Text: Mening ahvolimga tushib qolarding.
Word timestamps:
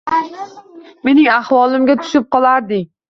Mening 1.09 1.29
ahvolimga 1.33 1.97
tushib 2.01 2.27
qolarding. 2.37 2.89